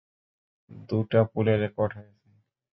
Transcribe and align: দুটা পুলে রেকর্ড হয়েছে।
দুটা 0.89 1.19
পুলে 1.31 1.53
রেকর্ড 1.57 1.91
হয়েছে। 1.97 2.27